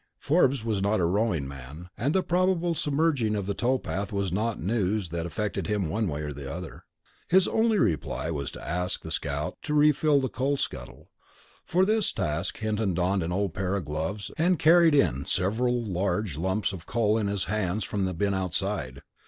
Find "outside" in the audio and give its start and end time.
18.33-19.03